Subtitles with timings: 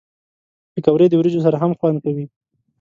[0.73, 2.25] پکورې د وریجو سره هم خوند کوي